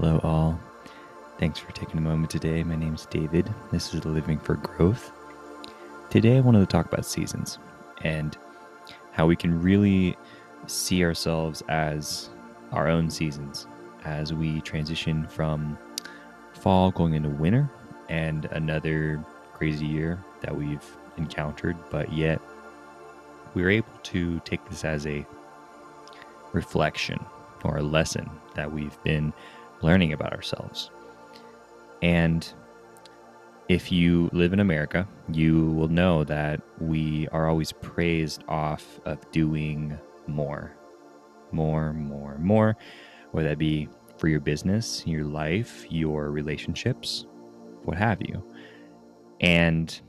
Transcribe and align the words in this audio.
Hello, 0.00 0.20
all. 0.22 0.60
Thanks 1.40 1.58
for 1.58 1.72
taking 1.72 1.98
a 1.98 2.00
moment 2.00 2.30
today. 2.30 2.62
My 2.62 2.76
name 2.76 2.94
is 2.94 3.06
David. 3.06 3.52
This 3.72 3.92
is 3.92 4.04
Living 4.04 4.38
for 4.38 4.54
Growth. 4.54 5.10
Today, 6.08 6.36
I 6.36 6.40
wanted 6.40 6.60
to 6.60 6.66
talk 6.66 6.86
about 6.86 7.04
seasons 7.04 7.58
and 8.02 8.38
how 9.10 9.26
we 9.26 9.34
can 9.34 9.60
really 9.60 10.16
see 10.68 11.02
ourselves 11.02 11.64
as 11.68 12.30
our 12.70 12.86
own 12.86 13.10
seasons 13.10 13.66
as 14.04 14.32
we 14.32 14.60
transition 14.60 15.26
from 15.26 15.76
fall 16.52 16.92
going 16.92 17.14
into 17.14 17.30
winter 17.30 17.68
and 18.08 18.44
another 18.52 19.20
crazy 19.52 19.84
year 19.84 20.24
that 20.42 20.56
we've 20.56 20.96
encountered, 21.16 21.76
but 21.90 22.12
yet 22.12 22.40
we're 23.54 23.70
able 23.70 23.98
to 24.04 24.38
take 24.44 24.64
this 24.70 24.84
as 24.84 25.08
a 25.08 25.26
reflection 26.52 27.18
or 27.64 27.78
a 27.78 27.82
lesson 27.82 28.30
that 28.54 28.70
we've 28.70 29.02
been 29.02 29.32
learning 29.82 30.12
about 30.12 30.32
ourselves. 30.32 30.90
And 32.02 32.50
if 33.68 33.92
you 33.92 34.30
live 34.32 34.52
in 34.52 34.60
America, 34.60 35.06
you 35.32 35.66
will 35.72 35.88
know 35.88 36.24
that 36.24 36.60
we 36.80 37.28
are 37.28 37.48
always 37.48 37.72
praised 37.72 38.42
off 38.48 39.00
of 39.04 39.30
doing 39.30 39.98
more, 40.26 40.74
more, 41.52 41.92
more, 41.92 42.38
more, 42.38 42.76
whether 43.32 43.50
that 43.50 43.58
be 43.58 43.88
for 44.16 44.28
your 44.28 44.40
business, 44.40 45.06
your 45.06 45.24
life, 45.24 45.86
your 45.90 46.30
relationships, 46.30 47.26
what 47.84 47.98
have 47.98 48.20
you. 48.22 48.42
And 49.40 50.00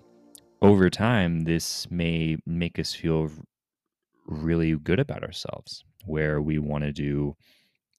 over 0.62 0.90
time, 0.90 1.42
this 1.42 1.90
may 1.92 2.38
make 2.46 2.80
us 2.80 2.94
feel 2.94 3.30
really 4.26 4.76
good 4.76 5.00
about 5.00 5.24
ourselves, 5.24 5.84
where 6.06 6.42
we 6.42 6.60
want 6.60 6.84
to 6.84 6.92
do 6.92 7.36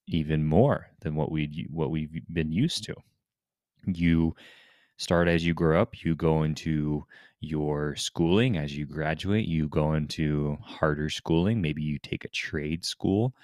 even 0.06 0.44
more 0.44 0.88
than 1.00 1.14
what 1.14 1.30
we 1.30 1.66
what 1.70 1.90
we've 1.90 2.10
been 2.32 2.52
used 2.52 2.84
to. 2.84 2.94
You 3.86 4.34
start 4.96 5.28
as 5.28 5.44
you 5.44 5.54
grow 5.54 5.80
up, 5.80 6.04
you 6.04 6.14
go 6.14 6.42
into 6.42 7.06
your 7.40 7.96
schooling 7.96 8.58
as 8.58 8.76
you 8.76 8.84
graduate, 8.84 9.46
you 9.46 9.68
go 9.68 9.94
into 9.94 10.58
harder 10.62 11.08
schooling, 11.08 11.62
maybe 11.62 11.82
you 11.82 11.98
take 11.98 12.24
a 12.24 12.28
trade 12.28 12.84
school 12.84 13.34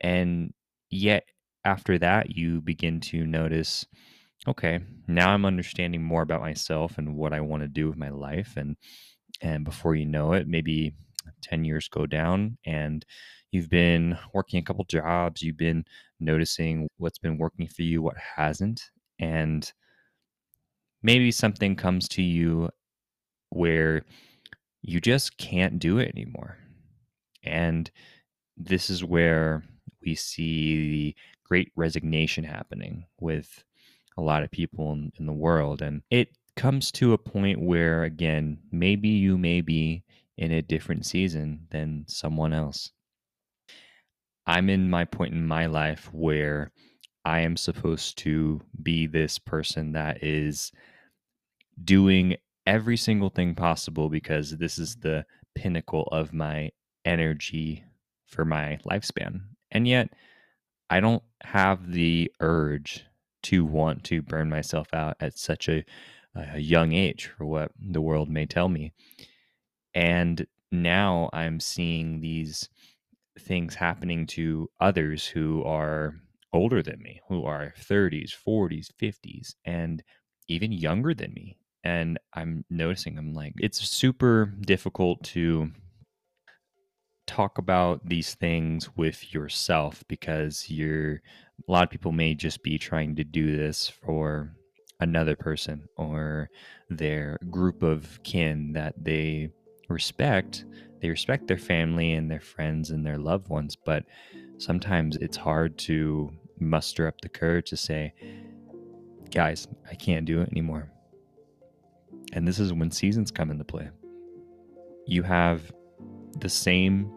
and 0.00 0.52
yet 0.90 1.24
after 1.64 1.98
that 1.98 2.36
you 2.36 2.60
begin 2.60 3.00
to 3.00 3.26
notice 3.26 3.86
okay, 4.46 4.80
now 5.08 5.30
I'm 5.30 5.46
understanding 5.46 6.02
more 6.02 6.22
about 6.22 6.42
myself 6.42 6.98
and 6.98 7.16
what 7.16 7.32
I 7.32 7.40
want 7.40 7.62
to 7.62 7.68
do 7.68 7.88
with 7.88 7.96
my 7.96 8.10
life 8.10 8.54
and 8.56 8.76
and 9.40 9.64
before 9.64 9.94
you 9.96 10.06
know 10.06 10.32
it, 10.32 10.46
maybe 10.46 10.94
10 11.42 11.64
years 11.64 11.88
go 11.88 12.06
down 12.06 12.58
and 12.64 13.04
you've 13.54 13.70
been 13.70 14.18
working 14.32 14.58
a 14.58 14.62
couple 14.62 14.84
jobs, 14.84 15.42
you've 15.42 15.56
been 15.56 15.84
noticing 16.18 16.88
what's 16.98 17.18
been 17.18 17.38
working 17.38 17.68
for 17.68 17.82
you, 17.82 18.02
what 18.02 18.16
hasn't, 18.36 18.90
and 19.18 19.72
maybe 21.02 21.30
something 21.30 21.76
comes 21.76 22.08
to 22.08 22.22
you 22.22 22.68
where 23.50 24.02
you 24.82 25.00
just 25.00 25.38
can't 25.38 25.78
do 25.78 25.98
it 25.98 26.10
anymore. 26.14 26.58
And 27.44 27.90
this 28.56 28.90
is 28.90 29.04
where 29.04 29.62
we 30.04 30.14
see 30.14 30.90
the 30.90 31.16
great 31.44 31.70
resignation 31.76 32.44
happening 32.44 33.06
with 33.20 33.64
a 34.16 34.22
lot 34.22 34.42
of 34.42 34.50
people 34.50 34.92
in, 34.92 35.12
in, 35.18 35.26
the 35.26 35.32
world. 35.32 35.82
And 35.82 36.02
it 36.10 36.36
comes 36.56 36.90
to 36.92 37.12
a 37.12 37.18
point 37.18 37.60
where, 37.60 38.04
again, 38.04 38.58
maybe 38.70 39.08
you 39.08 39.38
may 39.38 39.60
be 39.60 40.04
in 40.36 40.52
a 40.52 40.62
different 40.62 41.06
season 41.06 41.66
than 41.70 42.04
someone 42.08 42.52
else. 42.52 42.90
I'm 44.46 44.68
in 44.68 44.90
my 44.90 45.04
point 45.04 45.32
in 45.32 45.46
my 45.46 45.66
life 45.66 46.10
where 46.12 46.70
I 47.24 47.40
am 47.40 47.56
supposed 47.56 48.18
to 48.18 48.60
be 48.82 49.06
this 49.06 49.38
person 49.38 49.92
that 49.92 50.22
is 50.22 50.72
doing 51.82 52.36
every 52.66 52.96
single 52.96 53.30
thing 53.30 53.54
possible 53.54 54.08
because 54.08 54.50
this 54.50 54.78
is 54.78 54.96
the 54.96 55.24
pinnacle 55.54 56.08
of 56.12 56.32
my 56.32 56.70
energy 57.04 57.84
for 58.26 58.44
my 58.44 58.78
lifespan. 58.84 59.40
And 59.70 59.88
yet, 59.88 60.10
I 60.90 61.00
don't 61.00 61.22
have 61.42 61.92
the 61.92 62.30
urge 62.40 63.04
to 63.44 63.64
want 63.64 64.04
to 64.04 64.22
burn 64.22 64.48
myself 64.48 64.88
out 64.92 65.16
at 65.20 65.38
such 65.38 65.68
a, 65.68 65.84
a 66.34 66.58
young 66.58 66.92
age 66.92 67.30
for 67.36 67.44
what 67.46 67.72
the 67.78 68.00
world 68.00 68.28
may 68.28 68.46
tell 68.46 68.68
me. 68.68 68.92
And 69.94 70.46
now 70.70 71.30
I'm 71.32 71.60
seeing 71.60 72.20
these 72.20 72.68
things 73.38 73.74
happening 73.74 74.26
to 74.26 74.68
others 74.80 75.26
who 75.26 75.62
are 75.64 76.14
older 76.52 76.82
than 76.82 77.00
me, 77.02 77.20
who 77.28 77.44
are 77.44 77.74
30s, 77.78 78.32
40s, 78.46 78.88
50s, 79.02 79.54
and 79.64 80.02
even 80.48 80.72
younger 80.72 81.14
than 81.14 81.32
me. 81.34 81.58
And 81.82 82.18
I'm 82.32 82.64
noticing 82.70 83.18
I'm 83.18 83.34
like, 83.34 83.52
it's 83.58 83.78
super 83.88 84.54
difficult 84.60 85.22
to 85.24 85.70
talk 87.26 87.58
about 87.58 88.06
these 88.08 88.34
things 88.34 88.88
with 88.96 89.32
yourself 89.34 90.04
because 90.08 90.66
you're 90.68 91.14
a 91.68 91.72
lot 91.72 91.84
of 91.84 91.90
people 91.90 92.12
may 92.12 92.34
just 92.34 92.62
be 92.62 92.78
trying 92.78 93.16
to 93.16 93.24
do 93.24 93.56
this 93.56 93.88
for 93.88 94.52
another 95.00 95.36
person 95.36 95.86
or 95.96 96.48
their 96.90 97.38
group 97.50 97.82
of 97.82 98.20
kin 98.24 98.72
that 98.74 98.94
they 99.02 99.48
respect 99.88 100.64
they 101.04 101.10
respect 101.10 101.48
their 101.48 101.58
family 101.58 102.12
and 102.12 102.30
their 102.30 102.40
friends 102.40 102.88
and 102.88 103.04
their 103.04 103.18
loved 103.18 103.48
ones, 103.48 103.76
but 103.76 104.04
sometimes 104.56 105.16
it's 105.16 105.36
hard 105.36 105.76
to 105.80 106.32
muster 106.58 107.06
up 107.06 107.20
the 107.20 107.28
courage 107.28 107.68
to 107.68 107.76
say, 107.76 108.14
guys, 109.30 109.68
I 109.90 109.96
can't 109.96 110.24
do 110.24 110.40
it 110.40 110.48
anymore. 110.48 110.90
And 112.32 112.48
this 112.48 112.58
is 112.58 112.72
when 112.72 112.90
seasons 112.90 113.30
come 113.30 113.50
into 113.50 113.64
play. 113.64 113.90
You 115.06 115.22
have 115.24 115.70
the 116.40 116.48
same 116.48 117.12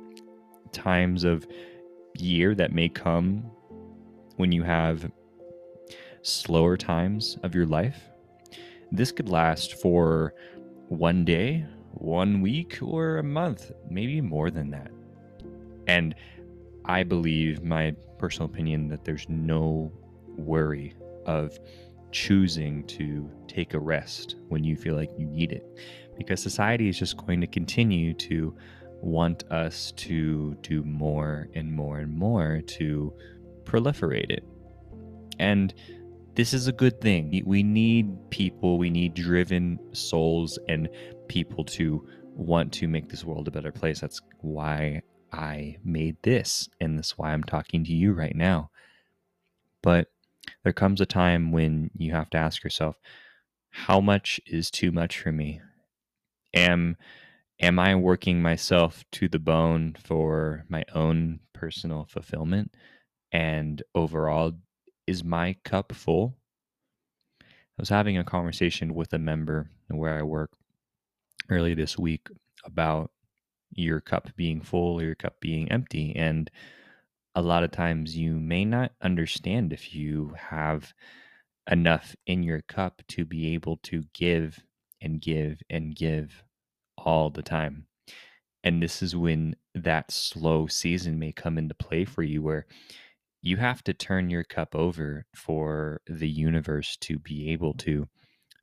times 0.73 1.23
of 1.23 1.47
year 2.17 2.53
that 2.55 2.73
may 2.73 2.89
come 2.89 3.49
when 4.35 4.51
you 4.51 4.63
have 4.63 5.09
slower 6.23 6.75
times 6.75 7.37
of 7.41 7.55
your 7.55 7.67
life. 7.67 8.09
This 8.91 9.13
could 9.13 9.29
last 9.29 9.75
for 9.81 10.33
one 10.89 11.23
day 11.23 11.65
one 11.91 12.41
week 12.41 12.79
or 12.81 13.17
a 13.17 13.23
month, 13.23 13.71
maybe 13.89 14.21
more 14.21 14.49
than 14.51 14.69
that. 14.71 14.91
And 15.87 16.15
I 16.85 17.03
believe, 17.03 17.63
my 17.63 17.95
personal 18.17 18.49
opinion, 18.49 18.87
that 18.89 19.05
there's 19.05 19.27
no 19.29 19.91
worry 20.37 20.95
of 21.25 21.57
choosing 22.11 22.85
to 22.85 23.29
take 23.47 23.73
a 23.73 23.79
rest 23.79 24.35
when 24.47 24.63
you 24.63 24.75
feel 24.75 24.95
like 24.95 25.11
you 25.17 25.25
need 25.25 25.51
it. 25.51 25.65
Because 26.17 26.41
society 26.41 26.89
is 26.89 26.97
just 26.97 27.17
going 27.17 27.41
to 27.41 27.47
continue 27.47 28.13
to 28.13 28.55
want 29.01 29.43
us 29.51 29.91
to 29.93 30.55
do 30.61 30.83
more 30.83 31.47
and 31.53 31.71
more 31.71 31.99
and 31.99 32.15
more 32.15 32.61
to 32.61 33.13
proliferate 33.63 34.31
it. 34.31 34.43
And 35.39 35.73
this 36.37 36.53
is 36.53 36.67
a 36.67 36.71
good 36.71 37.01
thing. 37.01 37.41
We 37.47 37.63
need 37.63 38.29
people, 38.29 38.77
we 38.77 38.91
need 38.91 39.15
driven 39.15 39.79
souls 39.91 40.59
and 40.69 40.87
people 41.27 41.63
to 41.65 42.07
want 42.35 42.71
to 42.73 42.87
make 42.87 43.09
this 43.09 43.25
world 43.25 43.47
a 43.47 43.51
better 43.51 43.71
place. 43.71 43.99
That's 43.99 44.21
why 44.41 45.01
I 45.33 45.77
made 45.83 46.15
this, 46.21 46.69
and 46.79 46.95
that's 46.95 47.17
why 47.17 47.33
I'm 47.33 47.43
talking 47.43 47.83
to 47.85 47.91
you 47.91 48.13
right 48.13 48.35
now. 48.35 48.69
But 49.81 50.09
there 50.63 50.73
comes 50.73 51.01
a 51.01 51.07
time 51.07 51.51
when 51.51 51.89
you 51.97 52.11
have 52.11 52.29
to 52.29 52.37
ask 52.37 52.63
yourself, 52.63 52.97
how 53.71 53.99
much 53.99 54.39
is 54.45 54.69
too 54.69 54.91
much 54.91 55.19
for 55.19 55.31
me? 55.31 55.59
Am 56.53 56.97
am 57.59 57.79
I 57.79 57.95
working 57.95 58.43
myself 58.43 59.03
to 59.13 59.27
the 59.27 59.39
bone 59.39 59.95
for 59.99 60.65
my 60.69 60.83
own 60.93 61.39
personal 61.53 62.05
fulfillment? 62.05 62.75
And 63.31 63.81
overall, 63.95 64.53
is 65.07 65.23
my 65.23 65.55
cup 65.63 65.93
full? 65.93 66.37
I 67.41 67.45
was 67.79 67.89
having 67.89 68.17
a 68.17 68.23
conversation 68.23 68.93
with 68.93 69.13
a 69.13 69.19
member 69.19 69.69
where 69.87 70.17
I 70.17 70.23
work 70.23 70.51
early 71.49 71.73
this 71.73 71.97
week 71.97 72.27
about 72.65 73.11
your 73.71 74.01
cup 74.01 74.29
being 74.35 74.61
full 74.61 74.99
or 74.99 75.03
your 75.03 75.15
cup 75.15 75.39
being 75.39 75.71
empty. 75.71 76.15
And 76.15 76.49
a 77.35 77.41
lot 77.41 77.63
of 77.63 77.71
times 77.71 78.17
you 78.17 78.33
may 78.33 78.65
not 78.65 78.91
understand 79.01 79.71
if 79.71 79.93
you 79.93 80.33
have 80.37 80.93
enough 81.69 82.15
in 82.25 82.43
your 82.43 82.61
cup 82.61 83.01
to 83.09 83.25
be 83.25 83.53
able 83.53 83.77
to 83.77 84.03
give 84.13 84.59
and 85.01 85.21
give 85.21 85.61
and 85.69 85.95
give 85.95 86.43
all 86.97 87.29
the 87.29 87.43
time. 87.43 87.85
And 88.63 88.81
this 88.81 89.01
is 89.01 89.15
when 89.15 89.55
that 89.75 90.11
slow 90.11 90.67
season 90.67 91.19
may 91.19 91.31
come 91.31 91.57
into 91.57 91.75
play 91.75 92.05
for 92.05 92.23
you 92.23 92.41
where 92.41 92.65
you 93.47 93.55
have 93.55 93.81
to 93.81 93.93
turn 93.93 94.29
your 94.29 94.43
cup 94.43 94.75
over 94.75 95.25
for 95.33 96.01
the 96.05 96.27
universe 96.27 96.97
to 96.97 97.17
be 97.17 97.49
able 97.49 97.73
to 97.73 98.05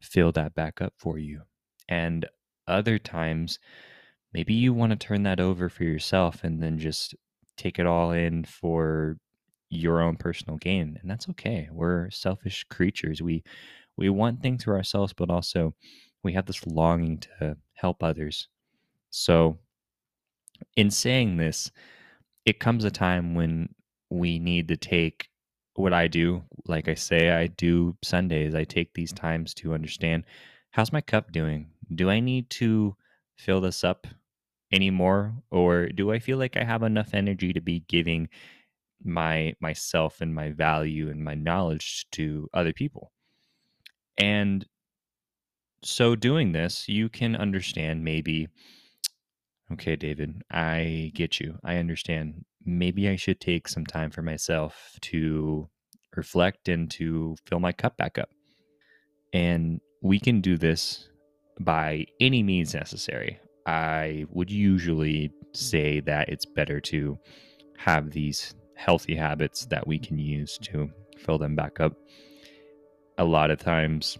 fill 0.02 0.31
that 0.31 0.54
back 0.54 0.82
up 0.82 0.92
for 0.98 1.16
you. 1.16 1.40
And 1.88 2.26
other 2.69 2.98
times, 2.98 3.58
maybe 4.34 4.52
you 4.52 4.75
want 4.75 4.90
to 4.90 4.96
turn 4.96 5.22
that 5.22 5.40
over 5.40 5.70
for 5.70 5.84
yourself 5.84 6.44
and 6.44 6.62
then 6.62 6.78
just 6.78 7.14
take 7.56 7.78
it 7.78 7.86
all 7.86 8.10
in 8.10 8.44
for 8.44 9.16
your 9.70 10.02
own 10.02 10.16
personal 10.16 10.58
gain 10.58 10.98
and 11.00 11.10
that's 11.10 11.31
okay. 11.31 11.69
We're 11.72 12.10
selfish 12.10 12.64
creatures. 12.69 13.22
We 13.22 13.42
we 13.96 14.10
want 14.10 14.42
things 14.42 14.64
for 14.64 14.76
ourselves 14.76 15.14
but 15.14 15.31
also 15.31 15.75
we 16.22 16.34
have 16.34 16.44
this 16.44 16.66
longing 16.66 17.20
to 17.38 17.56
help 17.72 18.02
others. 18.02 18.48
So 19.08 19.58
in 20.76 20.90
saying 20.90 21.38
this 21.38 21.70
it 22.44 22.60
comes 22.60 22.84
a 22.84 22.90
time 22.90 23.34
when 23.34 23.70
we 24.14 24.38
need 24.38 24.69
to 24.69 24.76
take 24.76 25.28
what 25.75 25.93
I 25.93 26.06
do. 26.06 26.43
Like 26.66 26.88
I 26.88 26.94
say, 26.94 27.31
I 27.31 27.49
do 27.49 27.96
Sundays. 28.02 28.55
I 28.55 28.64
take 28.64 28.94
these 28.94 29.12
mm. 29.12 29.20
times 29.20 29.55
to 29.55 29.75
understand 29.75 30.25
how's 30.70 30.93
my 30.93 31.00
cup 31.00 31.32
doing? 31.32 31.70
Do 31.94 32.11
I 32.11 32.20
need 32.20 32.50
to 32.50 32.96
fill 33.37 33.61
this 33.61 33.84
up 33.84 34.06
anymore? 34.72 35.34
Or 35.50 35.88
do 35.88 36.12
I 36.12 36.19
feel 36.19 36.38
like 36.38 36.56
I 36.56 36.64
have 36.64 36.82
enough 36.82 37.11
energy 37.12 37.52
to 37.52 37.61
be 37.61 37.84
giving 37.88 38.28
my 39.02 39.55
myself 39.61 40.20
and 40.20 40.34
my 40.34 40.50
value 40.50 41.10
and 41.10 41.22
my 41.22 41.34
knowledge 41.34 42.06
to 42.12 42.49
other 42.55 42.72
people? 42.72 43.12
And 44.17 44.64
so 45.82 46.14
doing 46.14 46.52
this, 46.52 46.88
you 46.88 47.08
can 47.08 47.37
understand 47.37 48.05
maybe 48.05 48.49
Okay, 49.72 49.96
David, 49.96 50.43
I 50.50 51.10
get 51.14 51.40
you. 51.40 51.58
I 51.64 51.76
understand. 51.76 52.44
Maybe 52.64 53.08
I 53.08 53.16
should 53.16 53.40
take 53.40 53.69
some 53.69 53.84
time 53.84 54.11
for 54.11 54.22
myself 54.22 54.99
to 55.02 55.69
reflect 56.16 56.69
and 56.69 56.90
to 56.93 57.37
fill 57.44 57.61
my 57.61 57.72
cup 57.72 57.96
back 57.96 58.19
up. 58.19 58.31
And 59.32 59.81
we 60.02 60.20
can 60.20 60.40
do 60.40 60.56
this 60.56 61.08
by 61.61 62.06
any 62.20 62.43
means 62.43 62.75
necessary. 62.75 63.38
I 63.66 64.26
would 64.31 64.50
usually 64.50 65.32
say 65.52 66.00
that 66.00 66.28
it's 66.28 66.46
better 66.46 66.81
to 66.81 67.19
have 67.76 68.11
these 68.11 68.55
healthy 68.76 69.14
habits 69.14 69.67
that 69.67 69.87
we 69.87 69.99
can 69.99 70.19
use 70.19 70.58
to 70.58 70.90
fill 71.19 71.38
them 71.38 71.56
back 71.56 71.81
up. 71.81 71.94
A 73.19 73.25
lot 73.25 73.50
of 73.50 73.58
times, 73.58 74.19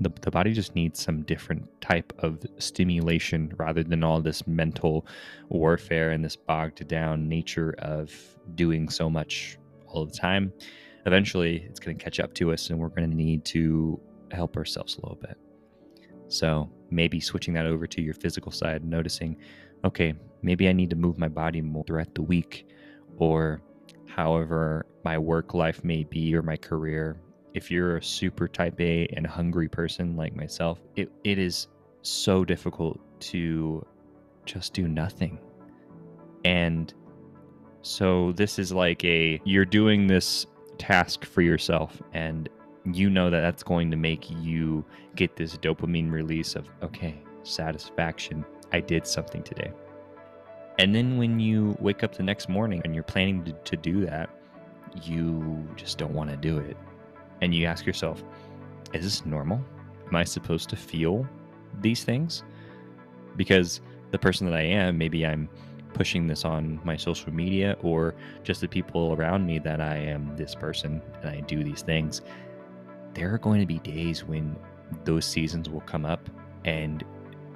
the, 0.00 0.10
the 0.22 0.30
body 0.30 0.52
just 0.52 0.74
needs 0.74 1.02
some 1.02 1.22
different 1.22 1.68
type 1.80 2.12
of 2.18 2.44
stimulation 2.58 3.52
rather 3.56 3.82
than 3.82 4.04
all 4.04 4.20
this 4.20 4.46
mental 4.46 5.06
warfare 5.48 6.10
and 6.10 6.24
this 6.24 6.36
bogged 6.36 6.86
down 6.88 7.28
nature 7.28 7.74
of 7.78 8.12
doing 8.54 8.88
so 8.88 9.08
much 9.10 9.58
all 9.86 10.06
the 10.06 10.12
time. 10.12 10.52
Eventually 11.06 11.64
it's 11.68 11.80
going 11.80 11.96
to 11.96 12.02
catch 12.02 12.20
up 12.20 12.34
to 12.34 12.52
us 12.52 12.70
and 12.70 12.78
we're 12.78 12.88
going 12.88 13.08
to 13.08 13.16
need 13.16 13.44
to 13.46 14.00
help 14.30 14.56
ourselves 14.56 14.96
a 14.96 15.00
little 15.00 15.18
bit. 15.20 15.36
So 16.28 16.70
maybe 16.90 17.20
switching 17.20 17.54
that 17.54 17.66
over 17.66 17.86
to 17.86 18.02
your 18.02 18.14
physical 18.14 18.52
side 18.52 18.84
noticing 18.84 19.36
okay 19.84 20.14
maybe 20.42 20.68
i 20.68 20.72
need 20.72 20.90
to 20.90 20.96
move 20.96 21.18
my 21.18 21.28
body 21.28 21.60
more 21.60 21.84
throughout 21.84 22.14
the 22.14 22.22
week 22.22 22.66
or 23.18 23.60
however 24.06 24.86
my 25.04 25.18
work 25.18 25.54
life 25.54 25.84
may 25.84 26.04
be 26.04 26.34
or 26.34 26.42
my 26.42 26.56
career 26.56 27.20
if 27.58 27.72
you're 27.72 27.96
a 27.96 28.02
super 28.02 28.46
type 28.46 28.80
A 28.80 29.08
and 29.16 29.26
hungry 29.26 29.68
person 29.68 30.16
like 30.16 30.34
myself, 30.36 30.78
it, 30.94 31.10
it 31.24 31.38
is 31.38 31.66
so 32.02 32.44
difficult 32.44 33.00
to 33.32 33.84
just 34.46 34.72
do 34.74 34.86
nothing. 34.86 35.40
And 36.44 36.94
so 37.82 38.30
this 38.32 38.60
is 38.60 38.72
like 38.72 39.04
a 39.04 39.40
you're 39.44 39.64
doing 39.64 40.06
this 40.06 40.46
task 40.78 41.24
for 41.24 41.42
yourself 41.42 42.00
and 42.12 42.48
you 42.92 43.10
know 43.10 43.28
that 43.28 43.40
that's 43.40 43.64
going 43.64 43.90
to 43.90 43.96
make 43.96 44.30
you 44.30 44.84
get 45.16 45.34
this 45.34 45.56
dopamine 45.56 46.12
release 46.12 46.54
of 46.54 46.70
okay, 46.84 47.20
satisfaction. 47.42 48.44
I 48.72 48.78
did 48.78 49.04
something 49.04 49.42
today. 49.42 49.72
And 50.78 50.94
then 50.94 51.18
when 51.18 51.40
you 51.40 51.76
wake 51.80 52.04
up 52.04 52.14
the 52.14 52.22
next 52.22 52.48
morning 52.48 52.82
and 52.84 52.94
you're 52.94 53.02
planning 53.02 53.44
to, 53.46 53.52
to 53.52 53.76
do 53.76 54.06
that, 54.06 54.30
you 55.02 55.68
just 55.74 55.98
don't 55.98 56.12
want 56.12 56.30
to 56.30 56.36
do 56.36 56.58
it 56.58 56.76
and 57.40 57.54
you 57.54 57.66
ask 57.66 57.86
yourself, 57.86 58.22
is 58.92 59.04
this 59.04 59.26
normal? 59.26 59.62
Am 60.06 60.16
I 60.16 60.24
supposed 60.24 60.68
to 60.70 60.76
feel 60.76 61.26
these 61.80 62.04
things? 62.04 62.42
Because 63.36 63.80
the 64.10 64.18
person 64.18 64.46
that 64.48 64.56
I 64.56 64.62
am, 64.62 64.96
maybe 64.96 65.26
I'm 65.26 65.48
pushing 65.94 66.26
this 66.26 66.44
on 66.44 66.80
my 66.84 66.96
social 66.96 67.32
media 67.32 67.76
or 67.82 68.14
just 68.42 68.60
the 68.60 68.68
people 68.68 69.14
around 69.14 69.46
me 69.46 69.58
that 69.58 69.80
I 69.80 69.96
am 69.96 70.36
this 70.36 70.54
person 70.54 71.02
and 71.20 71.30
I 71.30 71.40
do 71.40 71.62
these 71.62 71.82
things. 71.82 72.22
There 73.14 73.32
are 73.32 73.38
going 73.38 73.60
to 73.60 73.66
be 73.66 73.78
days 73.80 74.24
when 74.24 74.56
those 75.04 75.24
seasons 75.24 75.68
will 75.68 75.80
come 75.82 76.04
up 76.04 76.28
and 76.64 77.04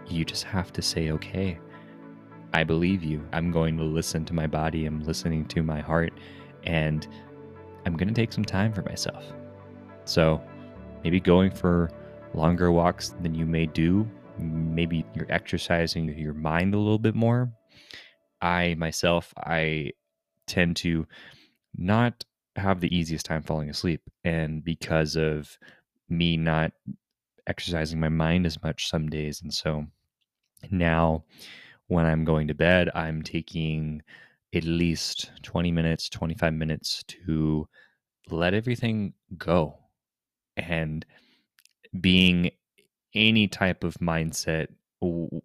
you 0.07 0.25
just 0.25 0.45
have 0.45 0.73
to 0.75 0.83
say, 0.83 1.11
okay, 1.11 1.59
I 2.53 2.65
believe 2.65 3.03
you. 3.03 3.27
I'm 3.33 3.51
going 3.51 3.77
to 3.79 3.85
listen 3.85 4.25
to 4.27 4.35
my 4.35 4.47
body. 4.47 4.87
I'm 4.87 5.03
listening 5.05 5.47
to 5.47 5.63
my 5.63 5.81
heart 5.81 6.13
and 6.65 7.07
I'm 7.87 7.97
going 7.97 8.09
to 8.09 8.15
take 8.15 8.33
some 8.33 8.45
time 8.45 8.73
for 8.73 8.83
myself. 8.83 9.25
So 10.05 10.41
maybe 11.05 11.21
going 11.21 11.51
for 11.51 11.91
longer 12.35 12.73
walks 12.73 13.15
than 13.21 13.35
you 13.35 13.47
may 13.47 13.67
do. 13.67 14.09
Maybe 14.39 15.05
you're 15.15 15.31
exercising 15.31 16.09
your 16.19 16.35
mind 16.35 16.75
a 16.75 16.79
little 16.79 16.99
bit 16.99 17.15
more. 17.15 17.53
I 18.41 18.75
myself, 18.75 19.33
I 19.37 19.93
tend 20.47 20.77
to 20.77 21.07
not 21.77 22.25
have 22.57 22.81
the 22.81 22.95
easiest 22.95 23.25
time 23.25 23.43
falling 23.43 23.71
asleep. 23.71 24.03
And 24.25 24.65
because 24.65 25.17
of 25.17 25.57
me 26.09 26.37
not 26.37 26.73
exercising 27.47 27.99
my 27.99 28.09
mind 28.09 28.47
as 28.47 28.63
much 28.63 28.89
some 28.89 29.09
days. 29.09 29.43
And 29.43 29.53
so 29.53 29.87
now 30.71 31.25
when 31.89 32.07
I'm 32.07 32.25
going 32.25 32.49
to 32.49 32.55
bed, 32.55 32.91
I'm 32.95 33.23
taking 33.23 34.03
at 34.55 34.65
least 34.65 35.31
20 35.43 35.71
minutes, 35.73 36.09
25 36.09 36.55
minutes 36.55 37.05
to 37.27 37.69
let 38.31 38.55
everything 38.55 39.15
go 39.39 39.79
and 40.57 41.05
being 42.01 42.51
any 43.15 43.49
type 43.49 43.85
of 43.85 43.95
mindset 43.95 44.69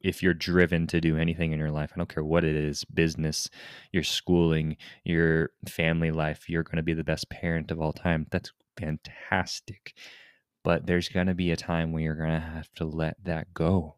if 0.01 0.21
you're 0.21 0.33
driven 0.33 0.85
to 0.87 1.01
do 1.01 1.17
anything 1.17 1.51
in 1.51 1.59
your 1.59 1.71
life, 1.71 1.91
I 1.93 1.97
don't 1.97 2.13
care 2.13 2.23
what 2.23 2.43
it 2.43 2.55
is 2.55 2.85
business, 2.85 3.49
your 3.91 4.03
schooling, 4.03 4.77
your 5.03 5.51
family 5.67 6.11
life, 6.11 6.47
you're 6.47 6.63
going 6.63 6.77
to 6.77 6.83
be 6.83 6.93
the 6.93 7.03
best 7.03 7.29
parent 7.29 7.71
of 7.71 7.81
all 7.81 7.93
time. 7.93 8.27
That's 8.29 8.51
fantastic. 8.79 9.95
But 10.63 10.85
there's 10.85 11.09
going 11.09 11.27
to 11.27 11.33
be 11.33 11.51
a 11.51 11.55
time 11.55 11.91
when 11.91 12.03
you're 12.03 12.15
going 12.15 12.29
to 12.29 12.39
have 12.39 12.71
to 12.75 12.85
let 12.85 13.15
that 13.23 13.53
go 13.53 13.95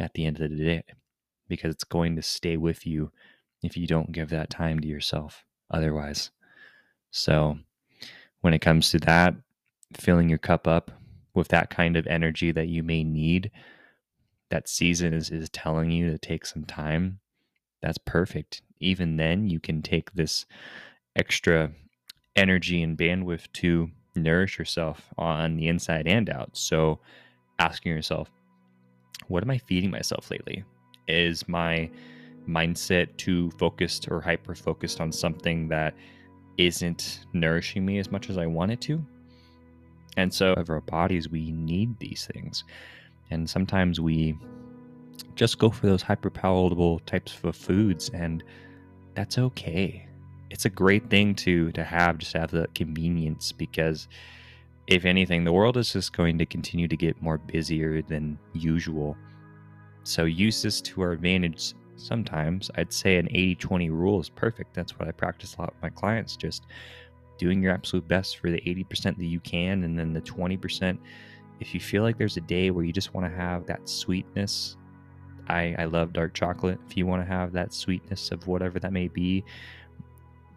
at 0.00 0.14
the 0.14 0.24
end 0.24 0.40
of 0.40 0.50
the 0.50 0.56
day 0.56 0.84
because 1.48 1.74
it's 1.74 1.84
going 1.84 2.16
to 2.16 2.22
stay 2.22 2.56
with 2.56 2.86
you 2.86 3.12
if 3.62 3.76
you 3.76 3.86
don't 3.86 4.12
give 4.12 4.30
that 4.30 4.50
time 4.50 4.80
to 4.80 4.86
yourself 4.86 5.44
otherwise. 5.70 6.30
So, 7.10 7.58
when 8.40 8.54
it 8.54 8.60
comes 8.60 8.90
to 8.90 8.98
that, 9.00 9.34
filling 9.96 10.28
your 10.28 10.38
cup 10.38 10.66
up 10.66 10.90
with 11.34 11.48
that 11.48 11.70
kind 11.70 11.96
of 11.96 12.06
energy 12.06 12.52
that 12.52 12.68
you 12.68 12.82
may 12.82 13.02
need 13.04 13.50
that 14.50 14.68
season 14.68 15.12
is, 15.12 15.30
is 15.30 15.48
telling 15.48 15.90
you 15.90 16.10
to 16.10 16.18
take 16.18 16.46
some 16.46 16.64
time 16.64 17.18
that's 17.84 17.98
perfect. 17.98 18.62
Even 18.80 19.18
then 19.18 19.46
you 19.46 19.60
can 19.60 19.82
take 19.82 20.10
this 20.14 20.46
extra 21.16 21.70
energy 22.34 22.82
and 22.82 22.96
bandwidth 22.96 23.52
to 23.52 23.90
nourish 24.16 24.58
yourself 24.58 25.12
on 25.18 25.56
the 25.56 25.68
inside 25.68 26.06
and 26.08 26.30
out. 26.30 26.56
So 26.56 26.98
asking 27.58 27.92
yourself 27.92 28.30
what 29.28 29.42
am 29.42 29.50
i 29.50 29.58
feeding 29.58 29.90
myself 29.90 30.30
lately? 30.30 30.64
Is 31.08 31.46
my 31.46 31.90
mindset 32.48 33.14
too 33.18 33.50
focused 33.58 34.08
or 34.10 34.20
hyper 34.20 34.54
focused 34.54 35.00
on 35.00 35.12
something 35.12 35.68
that 35.68 35.94
isn't 36.56 37.26
nourishing 37.34 37.84
me 37.84 37.98
as 37.98 38.10
much 38.10 38.28
as 38.28 38.38
i 38.38 38.46
want 38.46 38.70
it 38.70 38.80
to 38.80 39.04
and 40.16 40.32
so, 40.32 40.52
of 40.54 40.70
our 40.70 40.80
bodies, 40.80 41.28
we 41.28 41.50
need 41.52 41.98
these 41.98 42.28
things. 42.32 42.64
And 43.30 43.48
sometimes 43.48 44.00
we 44.00 44.38
just 45.34 45.58
go 45.58 45.70
for 45.70 45.86
those 45.86 46.02
hyperpalatable 46.02 47.04
types 47.06 47.38
of 47.42 47.56
foods, 47.56 48.10
and 48.10 48.44
that's 49.14 49.38
okay. 49.38 50.06
It's 50.50 50.64
a 50.64 50.70
great 50.70 51.10
thing 51.10 51.34
to 51.36 51.72
to 51.72 51.82
have, 51.82 52.18
just 52.18 52.34
have 52.34 52.50
the 52.50 52.68
convenience 52.74 53.52
because 53.52 54.08
if 54.86 55.04
anything, 55.04 55.44
the 55.44 55.52
world 55.52 55.76
is 55.76 55.92
just 55.92 56.12
going 56.12 56.38
to 56.38 56.46
continue 56.46 56.86
to 56.88 56.96
get 56.96 57.20
more 57.22 57.38
busier 57.38 58.02
than 58.02 58.38
usual. 58.52 59.16
So 60.02 60.24
use 60.24 60.60
this 60.62 60.80
to 60.82 61.00
our 61.00 61.12
advantage 61.12 61.72
sometimes. 61.96 62.70
I'd 62.76 62.92
say 62.92 63.16
an 63.16 63.28
80-20 63.28 63.90
rule 63.90 64.20
is 64.20 64.28
perfect. 64.28 64.74
That's 64.74 64.98
what 64.98 65.08
I 65.08 65.12
practice 65.12 65.56
a 65.56 65.62
lot 65.62 65.72
with 65.74 65.82
my 65.82 65.88
clients. 65.88 66.36
Just 66.36 66.66
doing 67.38 67.62
your 67.62 67.72
absolute 67.72 68.06
best 68.08 68.38
for 68.38 68.50
the 68.50 68.60
80% 68.60 69.16
that 69.16 69.24
you 69.24 69.40
can 69.40 69.84
and 69.84 69.98
then 69.98 70.12
the 70.12 70.20
20% 70.20 70.98
if 71.60 71.72
you 71.72 71.80
feel 71.80 72.02
like 72.02 72.18
there's 72.18 72.36
a 72.36 72.42
day 72.42 72.70
where 72.70 72.84
you 72.84 72.92
just 72.92 73.14
want 73.14 73.30
to 73.30 73.34
have 73.34 73.66
that 73.66 73.88
sweetness 73.88 74.76
i 75.48 75.74
i 75.78 75.84
love 75.84 76.12
dark 76.12 76.34
chocolate. 76.34 76.78
If 76.88 76.96
you 76.96 77.06
want 77.06 77.22
to 77.22 77.28
have 77.28 77.52
that 77.52 77.72
sweetness 77.72 78.32
of 78.32 78.46
whatever 78.46 78.78
that 78.80 78.92
may 78.92 79.08
be 79.08 79.44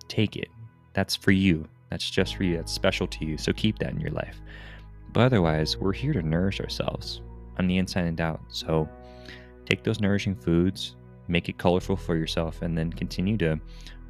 take 0.07 0.37
it. 0.37 0.47
That's 0.93 1.15
for 1.15 1.31
you. 1.31 1.67
That's 1.89 2.09
just 2.09 2.37
for 2.37 2.43
you. 2.43 2.55
That's 2.55 2.71
special 2.71 3.07
to 3.07 3.25
you. 3.25 3.37
So 3.37 3.51
keep 3.51 3.77
that 3.79 3.91
in 3.91 3.99
your 3.99 4.11
life. 4.11 4.41
But 5.11 5.25
otherwise 5.25 5.77
we're 5.77 5.93
here 5.93 6.13
to 6.13 6.21
nourish 6.21 6.61
ourselves. 6.61 7.21
On 7.57 7.67
the 7.67 7.77
inside 7.77 8.05
and 8.05 8.21
out. 8.21 8.39
So 8.49 8.87
take 9.65 9.83
those 9.83 9.99
nourishing 9.99 10.35
foods 10.35 10.95
make 11.27 11.49
it 11.49 11.57
colorful 11.57 11.95
for 11.95 12.15
yourself 12.15 12.61
and 12.61 12.77
then 12.77 12.91
continue 12.91 13.37
to 13.37 13.59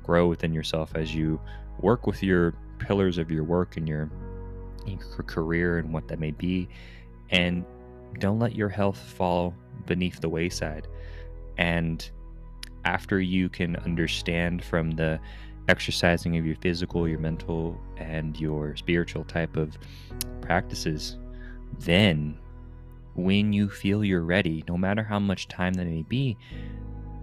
grow 0.03 0.27
within 0.27 0.53
yourself 0.53 0.91
as 0.95 1.13
you 1.13 1.39
work 1.79 2.07
with 2.07 2.23
your 2.23 2.53
pillars 2.79 3.17
of 3.17 3.31
your 3.31 3.43
work 3.43 3.77
and 3.77 3.87
your, 3.87 4.09
your 4.85 5.23
career 5.25 5.79
and 5.79 5.93
what 5.93 6.07
that 6.07 6.19
may 6.19 6.31
be. 6.31 6.67
And 7.29 7.65
don't 8.19 8.39
let 8.39 8.55
your 8.55 8.69
health 8.69 8.97
fall 8.97 9.53
beneath 9.85 10.19
the 10.21 10.29
wayside. 10.29 10.87
And 11.57 12.09
after 12.85 13.19
you 13.19 13.49
can 13.49 13.75
understand 13.77 14.63
from 14.63 14.91
the 14.91 15.19
exercising 15.67 16.37
of 16.37 16.45
your 16.45 16.55
physical, 16.55 17.07
your 17.07 17.19
mental, 17.19 17.79
and 17.97 18.39
your 18.39 18.75
spiritual 18.75 19.25
type 19.25 19.57
of 19.57 19.77
practices, 20.41 21.17
then 21.79 22.37
when 23.15 23.51
you 23.51 23.69
feel 23.69 24.03
you're 24.03 24.21
ready, 24.21 24.63
no 24.67 24.77
matter 24.77 25.03
how 25.03 25.19
much 25.19 25.47
time 25.47 25.73
that 25.73 25.87
may 25.87 26.03
be, 26.03 26.37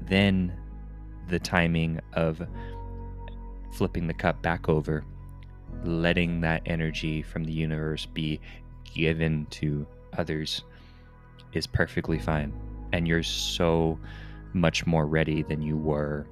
then 0.00 0.52
the 1.28 1.38
timing 1.38 2.00
of 2.12 2.42
flipping 3.74 4.06
the 4.06 4.14
cup 4.14 4.40
back 4.42 4.68
over, 4.68 5.04
letting 5.84 6.40
that 6.40 6.62
energy 6.66 7.22
from 7.22 7.44
the 7.44 7.52
universe 7.52 8.06
be 8.06 8.40
given 8.84 9.46
to 9.50 9.86
others 10.16 10.62
is 11.52 11.66
perfectly 11.66 12.18
fine. 12.18 12.52
And 12.92 13.08
you're 13.08 13.22
so 13.22 13.98
much 14.52 14.86
more 14.86 15.06
ready 15.06 15.42
than 15.42 15.60
you 15.60 15.76
were 15.76 16.26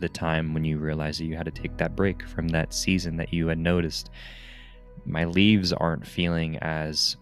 the 0.00 0.08
time 0.08 0.54
when 0.54 0.64
you 0.64 0.78
realized 0.78 1.20
that 1.20 1.26
you 1.26 1.36
had 1.36 1.44
to 1.44 1.50
take 1.50 1.76
that 1.76 1.94
break 1.94 2.26
from 2.26 2.48
that 2.48 2.72
season 2.72 3.16
that 3.18 3.32
you 3.32 3.48
had 3.48 3.58
noticed. 3.58 4.10
My 5.04 5.24
leaves 5.24 5.72
aren't 5.72 6.06
feeling 6.06 6.56
as 6.58 7.16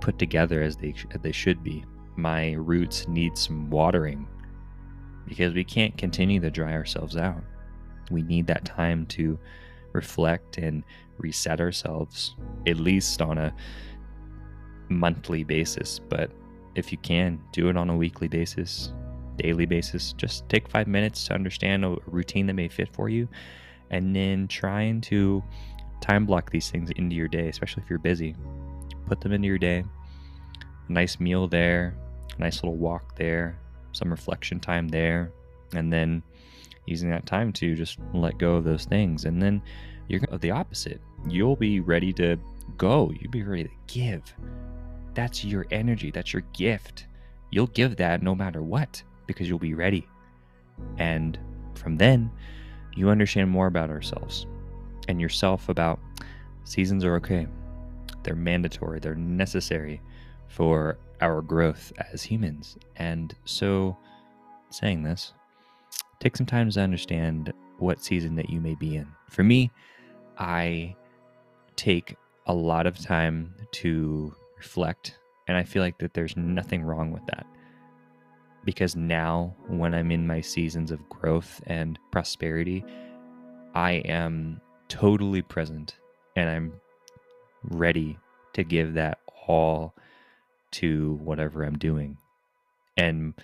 put 0.00 0.18
together 0.18 0.62
as 0.62 0.76
they 0.76 0.94
as 1.12 1.20
they 1.22 1.32
should 1.32 1.62
be. 1.62 1.84
My 2.16 2.52
roots 2.52 3.08
need 3.08 3.38
some 3.38 3.70
watering 3.70 4.28
because 5.26 5.54
we 5.54 5.64
can't 5.64 5.96
continue 5.96 6.40
to 6.40 6.50
dry 6.50 6.72
ourselves 6.72 7.16
out. 7.16 7.42
We 8.10 8.22
need 8.22 8.46
that 8.48 8.64
time 8.64 9.06
to 9.06 9.38
reflect 9.92 10.58
and 10.58 10.82
reset 11.18 11.60
ourselves 11.60 12.34
at 12.66 12.76
least 12.76 13.22
on 13.22 13.38
a 13.38 13.54
monthly 14.88 15.44
basis, 15.44 15.98
but 15.98 16.30
if 16.74 16.90
you 16.90 16.98
can, 16.98 17.40
do 17.52 17.68
it 17.68 17.76
on 17.76 17.88
a 17.88 17.96
weekly 17.96 18.28
basis 18.28 18.92
daily 19.36 19.66
basis. 19.66 20.12
Just 20.12 20.48
take 20.48 20.68
five 20.68 20.86
minutes 20.86 21.24
to 21.26 21.34
understand 21.34 21.84
a 21.84 21.96
routine 22.06 22.46
that 22.46 22.54
may 22.54 22.68
fit 22.68 22.88
for 22.92 23.08
you, 23.08 23.28
and 23.90 24.14
then 24.14 24.48
trying 24.48 25.00
to 25.02 25.42
time 26.00 26.26
block 26.26 26.50
these 26.50 26.70
things 26.70 26.90
into 26.96 27.16
your 27.16 27.28
day, 27.28 27.48
especially 27.48 27.82
if 27.82 27.90
you're 27.90 27.98
busy. 27.98 28.34
Put 29.06 29.20
them 29.20 29.32
into 29.32 29.48
your 29.48 29.58
day. 29.58 29.84
A 30.88 30.92
nice 30.92 31.20
meal 31.20 31.48
there, 31.48 31.96
a 32.36 32.40
nice 32.40 32.62
little 32.62 32.76
walk 32.76 33.16
there, 33.16 33.58
some 33.92 34.10
reflection 34.10 34.60
time 34.60 34.88
there, 34.88 35.32
and 35.74 35.92
then 35.92 36.22
using 36.86 37.10
that 37.10 37.26
time 37.26 37.52
to 37.54 37.74
just 37.74 37.98
let 38.12 38.38
go 38.38 38.54
of 38.56 38.64
those 38.64 38.84
things. 38.84 39.24
And 39.24 39.40
then 39.40 39.62
you're 40.08 40.20
the 40.38 40.50
opposite. 40.50 41.00
You'll 41.28 41.56
be 41.56 41.80
ready 41.80 42.12
to 42.14 42.36
go. 42.76 43.12
You'll 43.18 43.30
be 43.30 43.42
ready 43.42 43.64
to 43.64 43.70
give. 43.86 44.22
That's 45.14 45.44
your 45.44 45.66
energy. 45.70 46.10
That's 46.10 46.32
your 46.32 46.42
gift. 46.52 47.06
You'll 47.50 47.68
give 47.68 47.96
that 47.96 48.22
no 48.22 48.34
matter 48.34 48.62
what 48.62 49.02
because 49.26 49.48
you'll 49.48 49.58
be 49.58 49.74
ready. 49.74 50.06
And 50.98 51.38
from 51.74 51.96
then, 51.96 52.30
you 52.94 53.10
understand 53.10 53.50
more 53.50 53.66
about 53.66 53.90
ourselves 53.90 54.46
and 55.08 55.20
yourself 55.20 55.68
about 55.68 56.00
seasons 56.64 57.04
are 57.04 57.16
okay. 57.16 57.46
They're 58.22 58.34
mandatory, 58.34 59.00
they're 59.00 59.14
necessary 59.14 60.00
for 60.48 60.98
our 61.20 61.42
growth 61.42 61.92
as 62.12 62.22
humans. 62.22 62.76
And 62.96 63.34
so, 63.44 63.96
saying 64.70 65.02
this, 65.02 65.34
take 66.20 66.36
some 66.36 66.46
time 66.46 66.70
to 66.70 66.80
understand 66.80 67.52
what 67.78 68.02
season 68.02 68.34
that 68.36 68.50
you 68.50 68.60
may 68.60 68.74
be 68.74 68.96
in. 68.96 69.06
For 69.30 69.42
me, 69.42 69.70
I 70.38 70.96
take 71.76 72.16
a 72.46 72.54
lot 72.54 72.86
of 72.86 72.98
time 72.98 73.54
to 73.72 74.34
reflect, 74.56 75.18
and 75.48 75.56
I 75.56 75.62
feel 75.64 75.82
like 75.82 75.98
that 75.98 76.14
there's 76.14 76.36
nothing 76.36 76.82
wrong 76.82 77.10
with 77.10 77.24
that 77.26 77.46
because 78.64 78.96
now 78.96 79.54
when 79.68 79.94
I'm 79.94 80.10
in 80.10 80.26
my 80.26 80.40
seasons 80.40 80.90
of 80.90 81.08
growth 81.08 81.60
and 81.66 81.98
prosperity, 82.10 82.84
I 83.74 83.92
am 83.92 84.60
totally 84.88 85.42
present 85.42 85.96
and 86.36 86.48
I'm 86.48 86.72
ready 87.62 88.18
to 88.54 88.64
give 88.64 88.94
that 88.94 89.18
all 89.46 89.94
to 90.72 91.18
whatever 91.22 91.62
I'm 91.62 91.78
doing. 91.78 92.16
And 92.96 93.34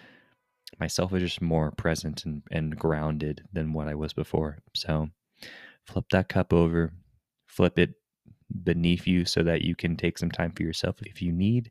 myself 0.81 1.13
is 1.15 1.23
just 1.23 1.41
more 1.41 1.71
present 1.73 2.25
and, 2.25 2.43
and 2.51 2.77
grounded 2.77 3.45
than 3.53 3.73
what 3.73 3.89
I 3.89 3.95
was 3.95 4.13
before. 4.13 4.59
So 4.75 5.09
flip 5.87 6.07
that 6.11 6.29
cup 6.29 6.53
over, 6.53 6.93
flip 7.47 7.79
it 7.79 7.95
beneath 8.65 9.07
you 9.07 9.25
so 9.25 9.43
that 9.43 9.63
you 9.63 9.77
can 9.77 9.97
take 9.97 10.19
some 10.19 10.31
time 10.31 10.53
for 10.53 10.63
yourself 10.63 10.97
if 11.03 11.23
you 11.23 11.33
need, 11.33 11.71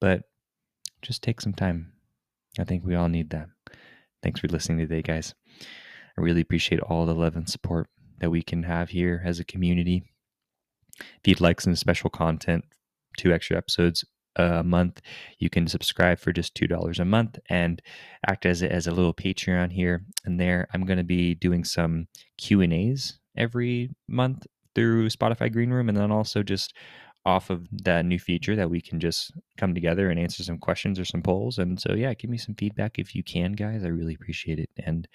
but 0.00 0.22
just 1.02 1.22
take 1.22 1.40
some 1.40 1.54
time 1.54 1.92
I 2.58 2.64
think 2.64 2.84
we 2.84 2.94
all 2.94 3.08
need 3.08 3.30
that. 3.30 3.48
Thanks 4.22 4.40
for 4.40 4.48
listening 4.48 4.78
today, 4.78 5.02
guys. 5.02 5.34
I 6.18 6.20
really 6.20 6.42
appreciate 6.42 6.80
all 6.80 7.06
the 7.06 7.14
love 7.14 7.36
and 7.36 7.48
support 7.48 7.88
that 8.20 8.30
we 8.30 8.42
can 8.42 8.62
have 8.64 8.90
here 8.90 9.22
as 9.24 9.40
a 9.40 9.44
community. 9.44 10.04
If 11.00 11.26
you'd 11.26 11.40
like 11.40 11.60
some 11.60 11.74
special 11.76 12.10
content, 12.10 12.64
two 13.16 13.32
extra 13.32 13.56
episodes 13.56 14.04
a 14.36 14.62
month, 14.62 15.00
you 15.38 15.50
can 15.50 15.66
subscribe 15.66 16.18
for 16.18 16.32
just 16.32 16.54
$2 16.54 16.98
a 16.98 17.04
month 17.04 17.38
and 17.48 17.82
act 18.26 18.46
as 18.46 18.62
a, 18.62 18.72
as 18.72 18.86
a 18.86 18.92
little 18.92 19.14
Patreon 19.14 19.72
here 19.72 20.04
and 20.24 20.40
there. 20.40 20.68
I'm 20.72 20.84
going 20.84 20.98
to 20.98 21.04
be 21.04 21.34
doing 21.34 21.64
some 21.64 22.08
Q&As 22.38 23.18
every 23.36 23.90
month 24.08 24.46
through 24.74 25.08
Spotify 25.08 25.52
Green 25.52 25.70
Room 25.70 25.88
and 25.88 25.96
then 25.96 26.10
also 26.10 26.42
just 26.42 26.74
off 27.24 27.50
of 27.50 27.66
that 27.70 28.04
new 28.04 28.18
feature 28.18 28.56
that 28.56 28.70
we 28.70 28.80
can 28.80 28.98
just 28.98 29.32
come 29.56 29.74
together 29.74 30.10
and 30.10 30.18
answer 30.18 30.42
some 30.42 30.58
questions 30.58 30.98
or 30.98 31.04
some 31.04 31.22
polls. 31.22 31.58
And 31.58 31.80
so, 31.80 31.94
yeah, 31.94 32.14
give 32.14 32.30
me 32.30 32.38
some 32.38 32.54
feedback 32.54 32.98
if 32.98 33.14
you 33.14 33.22
can, 33.22 33.52
guys. 33.52 33.84
I 33.84 33.88
really 33.88 34.14
appreciate 34.14 34.58
it. 34.58 34.70
And 34.84 35.06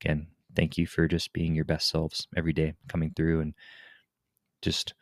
again, 0.00 0.28
thank 0.54 0.78
you 0.78 0.86
for 0.86 1.08
just 1.08 1.32
being 1.32 1.54
your 1.54 1.64
best 1.64 1.88
selves 1.88 2.28
every 2.36 2.52
day, 2.52 2.74
coming 2.88 3.12
through 3.16 3.40
and 3.40 3.54
just 4.62 4.94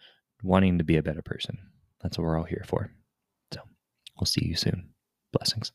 wanting 0.42 0.78
to 0.78 0.84
be 0.84 0.96
a 0.96 1.02
better 1.02 1.22
person. 1.22 1.58
That's 2.02 2.16
what 2.16 2.24
we're 2.24 2.38
all 2.38 2.44
here 2.44 2.64
for. 2.66 2.90
We'll 4.18 4.26
see 4.26 4.44
you 4.44 4.56
soon. 4.56 4.90
Blessings. 5.32 5.72